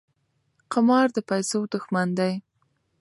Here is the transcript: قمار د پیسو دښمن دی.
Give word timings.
قمار 0.71 1.07
د 1.15 1.17
پیسو 1.29 1.59
دښمن 1.73 2.07
دی. 2.19 2.33